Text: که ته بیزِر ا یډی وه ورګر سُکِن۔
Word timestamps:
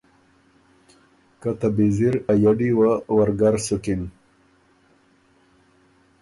که 1.41 1.49
ته 1.59 1.67
بیزِر 1.75 2.15
ا 2.31 2.33
یډی 2.43 2.71
وه 2.77 2.93
ورګر 3.17 3.55
سُکِن۔ 3.65 4.01